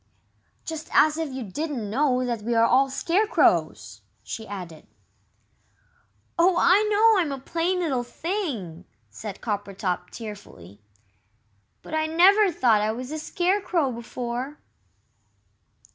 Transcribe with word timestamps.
"Just 0.65 0.89
as 0.95 1.15
if 1.15 1.29
you 1.31 1.43
didn't 1.43 1.87
know 1.87 2.25
that 2.25 2.41
we 2.41 2.55
are 2.55 2.65
all 2.65 2.89
Scarecrows!" 2.89 4.01
she 4.23 4.47
added. 4.47 4.87
"Oh, 6.39 6.55
I 6.57 6.81
know 6.89 7.19
I'm 7.21 7.31
a 7.31 7.39
plain 7.43 7.81
little 7.81 8.01
thing!" 8.03 8.85
said 9.11 9.41
Coppertop, 9.41 10.09
tearfully, 10.09 10.81
"but 11.83 11.93
I 11.93 12.07
never 12.07 12.51
thought 12.51 12.81
I 12.81 12.91
was 12.91 13.11
a 13.11 13.19
Scarecrow 13.19 13.91
before." 13.91 14.57